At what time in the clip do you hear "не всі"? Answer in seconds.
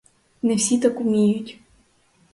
0.43-0.79